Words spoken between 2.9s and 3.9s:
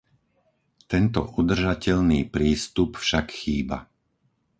však chýba.